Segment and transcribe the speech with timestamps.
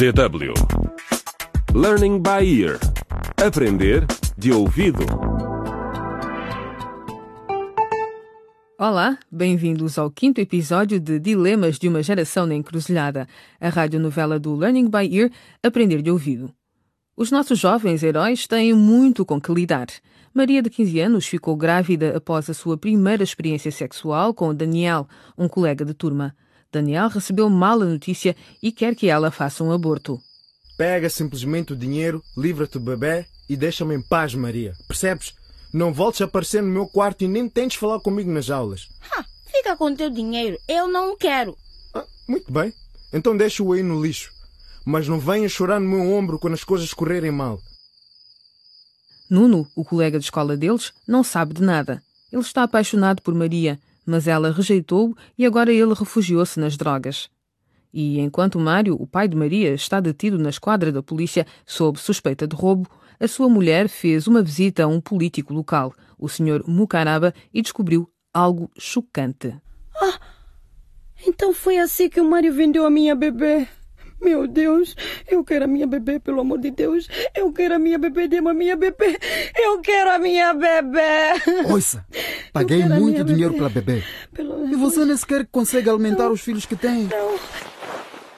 [0.00, 0.54] DW
[1.74, 2.80] Learning by Ear
[3.36, 4.06] Aprender
[4.38, 5.04] de ouvido.
[8.78, 13.28] Olá, bem-vindos ao quinto episódio de Dilemas de uma Geração na Encruzilhada,
[13.60, 15.30] a radionovela do Learning by Ear
[15.62, 16.50] Aprender de Ouvido.
[17.14, 19.88] Os nossos jovens heróis têm muito com que lidar.
[20.32, 25.46] Maria, de 15 anos, ficou grávida após a sua primeira experiência sexual com Daniel, um
[25.46, 26.34] colega de turma.
[26.72, 30.20] Daniel recebeu mal a notícia e quer que ela faça um aborto.
[30.76, 34.74] Pega simplesmente o dinheiro, livra-te do bebê e deixa-me em paz, Maria.
[34.86, 35.34] Percebes?
[35.72, 38.88] Não voltes a aparecer no meu quarto e nem tentes falar comigo nas aulas.
[39.12, 40.58] Ha, fica com teu dinheiro.
[40.68, 41.56] Eu não quero.
[41.94, 42.72] Ah, muito bem.
[43.12, 44.32] Então deixa-o aí no lixo.
[44.84, 47.60] Mas não venhas chorar no meu ombro quando as coisas correrem mal.
[49.28, 52.02] Nuno, o colega de escola deles, não sabe de nada.
[52.32, 53.78] Ele está apaixonado por Maria,
[54.10, 57.30] mas ela rejeitou-o e agora ele refugiou-se nas drogas.
[57.92, 62.46] E enquanto Mário, o pai de Maria, está detido na esquadra da polícia sob suspeita
[62.46, 62.88] de roubo,
[63.20, 66.64] a sua mulher fez uma visita a um político local, o Sr.
[66.66, 69.54] Mucaraba, e descobriu algo chocante.
[69.94, 70.18] Ah,
[71.26, 73.68] então foi assim que o Mário vendeu a minha bebê.
[74.20, 74.94] Meu Deus,
[75.28, 77.08] eu quero a minha bebê, pelo amor de Deus.
[77.34, 79.18] Eu quero a minha bebê, dê-me a minha bebê.
[79.56, 81.70] Eu quero a minha bebê.
[81.70, 82.04] Ouça,
[82.52, 83.56] paguei muito dinheiro bebê.
[83.56, 84.04] pela bebê.
[84.32, 84.68] Pelo...
[84.68, 87.08] E você nem sequer consegue alimentar os filhos que tem.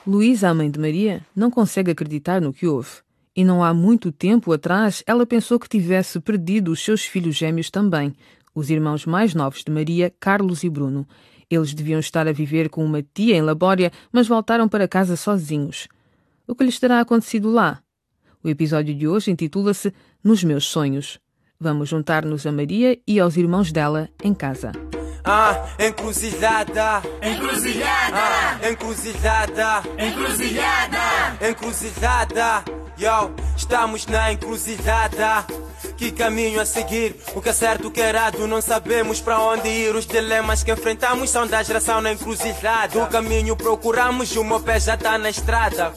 [0.06, 2.90] Luísa, a mãe de Maria, não consegue acreditar no que houve.
[3.34, 7.70] E não há muito tempo atrás ela pensou que tivesse perdido os seus filhos gêmeos
[7.70, 8.14] também,
[8.54, 11.06] os irmãos mais novos de Maria, Carlos e Bruno.
[11.54, 15.86] Eles deviam estar a viver com uma tia em Labória, mas voltaram para casa sozinhos.
[16.46, 17.82] O que lhes terá acontecido lá?
[18.42, 19.92] O episódio de hoje intitula-se
[20.24, 21.20] Nos Meus Sonhos.
[21.60, 24.72] Vamos juntar-nos a Maria e aos irmãos dela em casa.
[25.24, 27.02] Ah, encruzilhada.
[27.20, 28.16] Encruzilhada.
[28.16, 29.82] Ah, encruzilhada.
[29.98, 31.48] Encruzilhada.
[31.50, 32.64] Encruzilhada.
[32.96, 35.44] Yo, estamos na encruzilhada.
[36.02, 37.14] Que caminho a seguir?
[37.32, 38.48] O que é certo, o que é errado?
[38.48, 39.94] Não sabemos para onde ir.
[39.94, 43.04] Os dilemas que enfrentamos são da geração na encruzilhada.
[43.04, 45.94] O caminho procuramos e o meu pé já tá na estrada.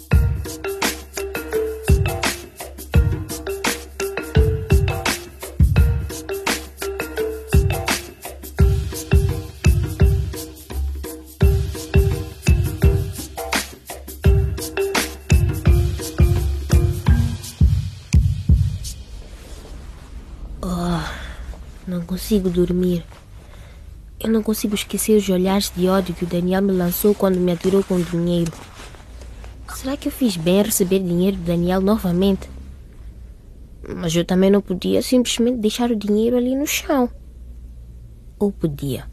[22.26, 23.06] Consigo dormir.
[24.20, 27.52] Eu não consigo esquecer os olhares de ódio que o Daniel me lançou quando me
[27.52, 28.52] atirou com dinheiro.
[29.76, 32.50] Será que eu fiz bem em receber dinheiro do Daniel novamente?
[33.96, 37.08] Mas eu também não podia simplesmente deixar o dinheiro ali no chão.
[38.40, 39.06] Ou podia?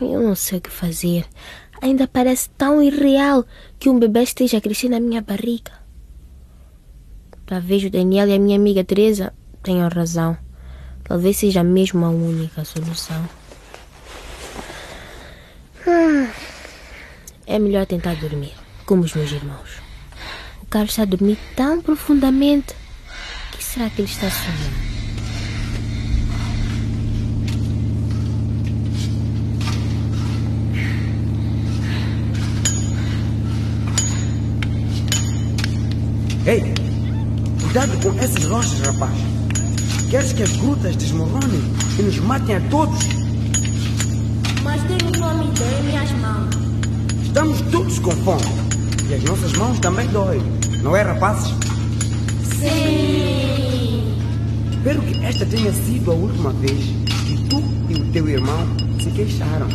[0.00, 1.26] Eu não sei o que fazer.
[1.82, 3.44] Ainda parece tão irreal
[3.80, 5.72] que um bebê esteja a crescer na minha barriga.
[7.44, 9.34] Talvez o Daniel e a minha amiga Teresa
[9.64, 10.45] tenham razão.
[11.08, 13.28] Talvez seja mesmo a única solução.
[15.86, 16.26] Hum,
[17.46, 18.52] É melhor tentar dormir,
[18.84, 19.70] como os meus irmãos.
[20.62, 22.74] O Carlos está a dormir tão profundamente.
[23.52, 24.86] O que será que ele está sonhando?
[36.46, 36.62] Ei,
[37.62, 39.35] cuidado com essas rochas, rapaz.
[40.10, 41.62] Queres que as grutas desmoronem
[41.98, 42.98] e nos matem a todos?
[44.62, 46.54] Mas tem uma ideia em minhas mãos.
[47.24, 48.42] Estamos todos com fome.
[49.10, 50.40] E as nossas mãos também doem.
[50.82, 51.52] Não é, rapazes?
[52.60, 54.16] Sim.
[54.70, 56.84] Espero que esta tenha sido a última vez
[57.26, 58.64] que tu e o teu irmão
[59.02, 59.66] se queixaram.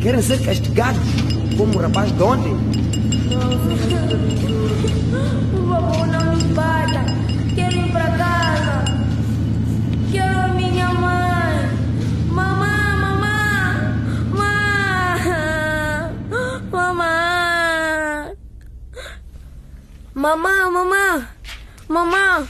[0.00, 1.02] Querem ser castigados
[1.58, 2.56] como o rapaz de ontem?
[5.50, 7.04] Por favor, não nos bata.
[7.54, 8.39] Quero ir para casa.
[21.90, 22.48] Mamãe.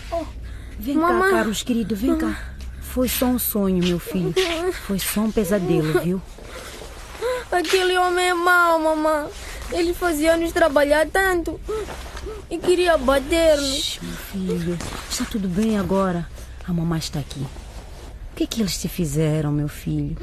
[0.79, 1.31] Vem Mamãe.
[1.31, 2.39] cá, Carlos querido, vem cá.
[2.83, 4.35] Foi só um sonho, meu filho.
[4.87, 6.21] Foi só um pesadelo, viu?
[7.51, 9.31] Aquele homem é mau, mamãe.
[9.73, 11.59] Ele fazia-nos trabalhar tanto.
[12.51, 13.99] E queria bater-nos.
[14.03, 14.79] Meu filho,
[15.09, 16.29] está tudo bem agora.
[16.69, 17.41] A mamãe está aqui.
[17.41, 20.19] O que é que eles te fizeram, meu filho?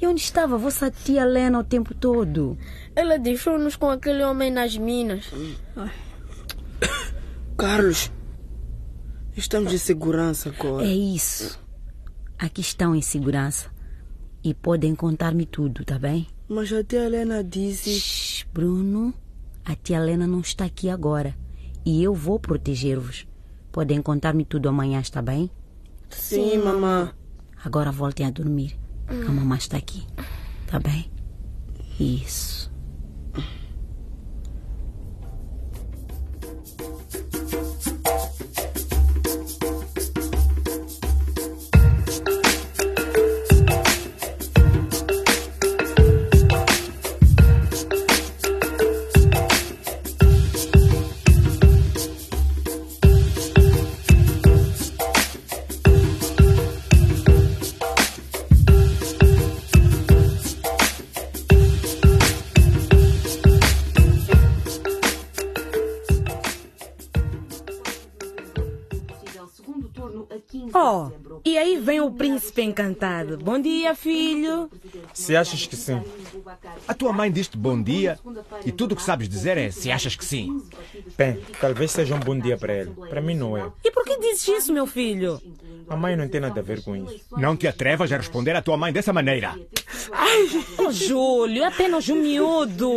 [0.00, 2.58] E onde estava a vossa tia Lena o tempo todo?
[2.96, 5.26] Ela deixou-nos com aquele homem nas minas.
[7.56, 8.10] Carlos,
[9.36, 10.86] estamos em segurança agora.
[10.86, 11.58] É isso.
[12.38, 13.70] Aqui estão em segurança.
[14.42, 16.26] E podem contar-me tudo, tá bem?
[16.48, 17.98] Mas a tia Helena disse.
[17.98, 19.12] Shhh, Bruno,
[19.64, 21.36] A tia Lena não está aqui agora
[21.84, 23.26] e eu vou proteger-vos.
[23.72, 25.50] Podem contar-me tudo amanhã, está bem?
[26.08, 27.12] Sim, mamã.
[27.64, 28.78] Agora voltem a dormir.
[29.08, 30.06] A mamãe está aqui.
[30.68, 31.10] Tá bem?
[31.98, 32.72] Isso.
[70.74, 71.10] Oh,
[71.44, 73.38] e aí vem o príncipe encantado.
[73.38, 74.70] Bom dia, filho.
[75.12, 76.00] Se achas que sim.
[76.86, 78.18] A tua mãe diz-te bom dia
[78.64, 80.62] e tudo o que sabes dizer é se achas que sim.
[81.16, 82.90] Bem, talvez seja um bom dia para ele.
[83.08, 83.70] Para mim não é.
[83.84, 85.40] E por que dizes isso, meu filho?
[85.88, 87.24] A mãe não tem nada a ver com isso.
[87.36, 89.54] Não te atrevas a responder à tua mãe dessa maneira.
[90.12, 92.90] Ai, oh, Júlio, é apenas um miúdo.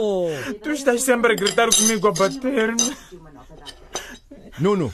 [0.61, 2.97] Tu estás sempre a gritar comigo a bater-me.
[4.59, 4.91] Nuno,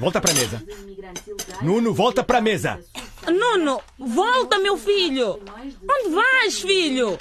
[0.00, 0.64] volta para a mesa.
[1.62, 2.80] Nuno, volta para a mesa.
[3.28, 5.38] Nuno, volta, meu filho.
[5.88, 7.18] Onde vais, filho?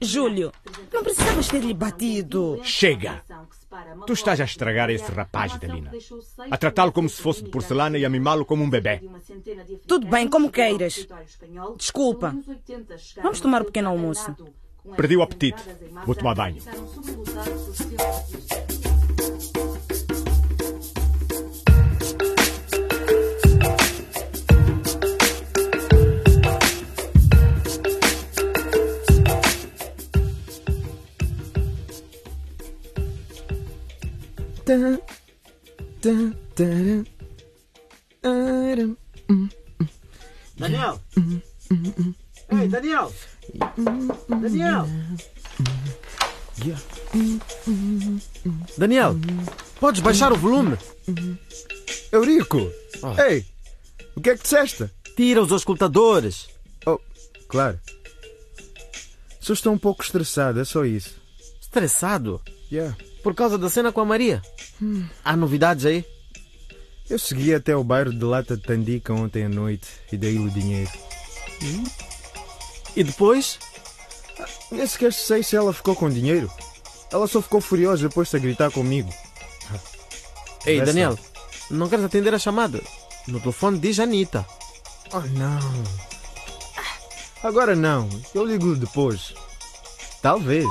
[0.00, 0.50] Júlio,
[0.92, 2.58] não precisavas ter-lhe batido.
[2.64, 3.22] Chega!
[4.06, 5.92] Tu estás a estragar esse rapaz, Delina.
[6.50, 9.02] A tratá-lo como se fosse de porcelana e a mimá-lo como um bebê.
[9.86, 11.06] Tudo bem, como queiras.
[11.76, 12.34] Desculpa.
[13.22, 14.34] Vamos tomar um pequeno almoço.
[14.96, 15.62] Perdi o apetite.
[16.06, 16.62] Vou tomar banho.
[40.56, 41.00] Daniel!
[42.50, 43.12] Ei, Daniel!
[44.28, 44.86] Daniel!
[48.76, 49.16] Daniel,
[49.80, 50.76] podes baixar o volume?
[52.12, 52.58] Eurico!
[53.28, 53.44] Ei,
[54.16, 54.90] o que é que disseste?
[55.16, 56.48] Tira os auscultadores.
[56.86, 56.98] Oh,
[57.48, 57.78] claro.
[59.40, 61.20] Só estou um pouco estressado, é só isso.
[61.60, 62.40] Estressado?
[62.70, 62.96] Yeah.
[63.22, 64.42] Por causa da cena com a Maria?
[64.82, 65.06] Hum.
[65.24, 66.04] Há novidades aí?
[67.08, 70.50] Eu segui até o bairro de Lata de Tandica ontem à noite e dei-lhe o
[70.50, 70.90] dinheiro.
[72.96, 73.58] E depois?
[74.70, 76.50] Nem sequer sei se ela ficou com dinheiro.
[77.12, 79.12] Ela só ficou furiosa depois de gritar comigo.
[80.66, 81.18] Ei, Daniel,
[81.70, 82.82] não queres atender a chamada?
[83.28, 84.46] No telefone diz Anitta.
[85.12, 85.84] Oh, não.
[87.42, 88.08] Agora não.
[88.34, 89.34] Eu ligo depois.
[90.22, 90.66] Talvez.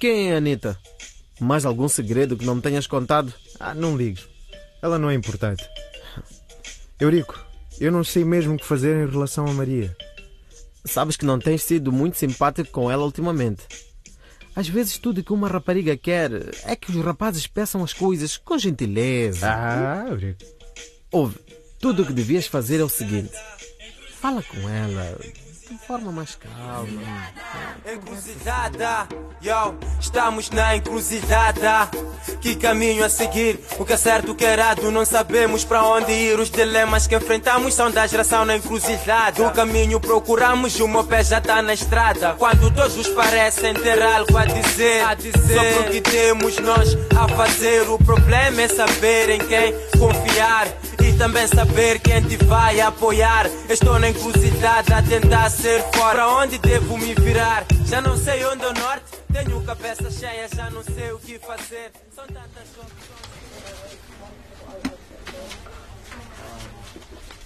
[0.00, 0.78] Quem é Anitta?
[1.40, 3.32] Mais algum segredo que não me tenhas contado?
[3.58, 4.28] Ah, não ligues.
[4.80, 5.64] Ela não é importante.
[7.00, 7.38] Eurico,
[7.80, 9.96] eu não sei mesmo o que fazer em relação a Maria.
[10.84, 13.62] Sabes que não tens sido muito simpático com ela ultimamente.
[14.54, 16.30] Às vezes tudo que uma rapariga quer
[16.64, 19.48] é que os rapazes peçam as coisas com gentileza.
[19.48, 20.44] Ah, Eurico.
[21.10, 21.38] Ouve,
[21.80, 23.32] tudo o que devias fazer é o seguinte.
[24.20, 25.18] Fala com ela
[25.72, 27.02] de forma mais calma.
[27.90, 29.08] Encruzilhada,
[29.40, 31.88] yo, estamos na encruzilhada.
[32.40, 33.58] Que caminho a seguir?
[33.78, 36.38] O que é certo, o que é errado, não sabemos para onde ir.
[36.38, 39.46] Os dilemas que enfrentamos são da geração na encruzilhada.
[39.46, 42.34] O caminho procuramos o meu pé já está na estrada.
[42.38, 45.32] Quando todos parecem ter algo a dizer, a dizer.
[45.32, 47.88] sobre o que temos nós a fazer.
[47.88, 50.68] O problema é saber em quem confiar
[51.02, 53.46] e também saber quem te vai apoiar.
[53.68, 55.98] Estou na encruzilhada a tentar ser forte.
[55.98, 57.64] Para onde devo me virar?
[57.86, 59.04] Já não sei onde é o norte.
[59.32, 61.90] Tenho cabeça cheia, já não sei o que fazer.
[62.14, 62.68] São tantas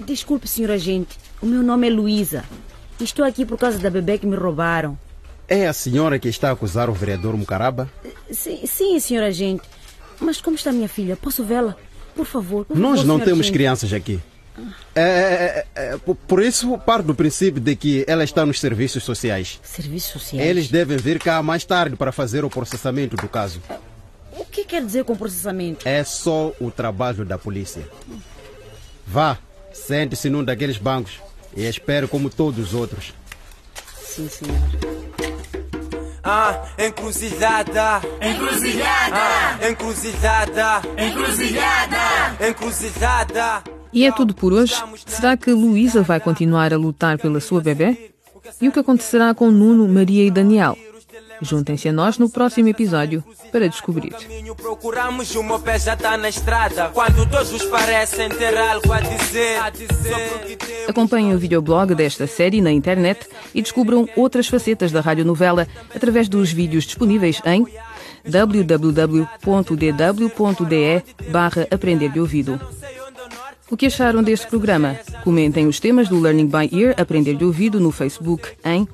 [0.01, 1.19] Desculpe, senhor agente.
[1.41, 2.45] O meu nome é Luísa.
[3.01, 4.99] Estou aqui por causa da bebê que me roubaram.
[5.49, 7.91] É a senhora que está a acusar o vereador Mucaraba?
[8.31, 9.63] Sim, sim, senhor agente.
[10.21, 11.17] Mas como está minha filha?
[11.17, 11.77] Posso vê-la?
[12.17, 12.65] Por favor.
[12.65, 13.53] Por Nós favor, não temos agente.
[13.53, 14.19] crianças aqui.
[14.95, 18.59] É, é, é, é, por- por isso, parto do princípio de que ela está nos
[18.59, 19.61] serviços sociais.
[19.63, 20.49] Serviços sociais?
[20.49, 23.61] Eles devem vir cá mais tarde para fazer o processamento do caso.
[24.33, 25.87] O que quer dizer com processamento?
[25.87, 27.87] É só o trabalho da polícia.
[29.07, 29.37] Vá,
[29.75, 31.21] sente-se num daqueles bancos
[31.55, 33.13] e espere como todos os outros.
[34.03, 34.57] Sim, senhor.
[36.29, 38.01] Ah, encruzilhada.
[38.21, 39.15] Encruzilhada.
[39.15, 40.83] Ah, encruzilhada.
[40.99, 42.49] Encruzilhada.
[42.49, 43.63] Encruzilhada.
[43.93, 44.75] E é tudo por hoje.
[45.07, 48.11] Será que Luísa vai continuar a lutar pela sua bebê?
[48.61, 50.77] E o que acontecerá com Nuno, Maria e Daniel?
[51.41, 54.15] Juntem-se a nós no próximo episódio para descobrir.
[54.57, 56.91] Procuramos meu pé já está na estrada.
[56.93, 59.59] Quando todos parecem ter algo a dizer.
[60.89, 66.53] Acompanhem o videoblog desta série na internet e descubram outras facetas da radionovela através dos
[66.53, 67.67] vídeos disponíveis em
[68.29, 68.91] www.dw.de
[71.31, 72.61] barra Aprender de Ouvido.
[73.69, 74.97] O que acharam deste programa?
[75.25, 78.87] Comentem os temas do Learning by Ear Aprender de Ouvido no Facebook em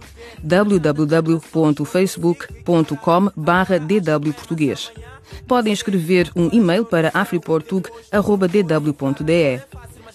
[0.43, 4.91] www.facebook.com barra dwportuguês.
[5.47, 9.61] Podem escrever um e-mail para afriportug.dw.de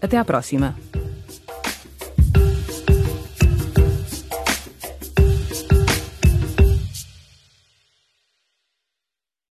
[0.00, 0.74] Até à próxima!